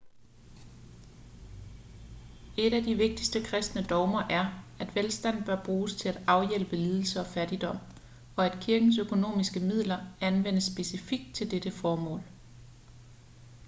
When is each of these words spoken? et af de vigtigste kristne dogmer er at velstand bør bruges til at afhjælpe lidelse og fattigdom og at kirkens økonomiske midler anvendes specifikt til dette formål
et 2.57 2.73
af 2.73 2.83
de 2.83 2.95
vigtigste 2.95 3.43
kristne 3.43 3.83
dogmer 3.83 4.21
er 4.29 4.65
at 4.79 4.95
velstand 4.95 5.45
bør 5.45 5.63
bruges 5.63 5.95
til 5.95 6.09
at 6.09 6.21
afhjælpe 6.27 6.75
lidelse 6.75 7.19
og 7.19 7.25
fattigdom 7.27 7.77
og 8.35 8.45
at 8.45 8.59
kirkens 8.63 8.97
økonomiske 8.97 9.59
midler 9.59 9.97
anvendes 10.21 10.63
specifikt 10.63 11.35
til 11.35 11.51
dette 11.51 11.71
formål 11.71 12.21